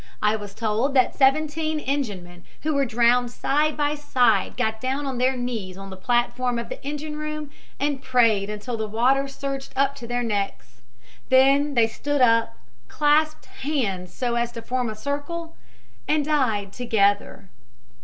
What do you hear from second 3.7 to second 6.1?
by side got down on their knees on the